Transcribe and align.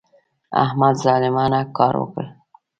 احمد 0.63 0.95
ظالمانه 1.03 1.59
کار 1.77 1.93
وکړ. 1.99 2.25